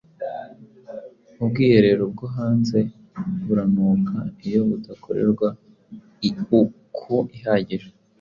Ubwiherero 1.41 2.03
bwo 2.13 2.25
hanze 2.35 2.79
buranuka 3.45 4.17
iyo 4.47 4.61
budakorerwa 4.69 5.47
iuku 6.27 7.15
ihagije 7.37 7.89